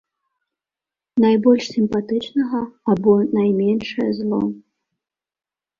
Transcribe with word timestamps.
Найбольш 1.25 1.63
сімпатычнага 1.75 2.61
або 2.95 3.13
найменшае 3.37 4.11
зло. 4.23 4.43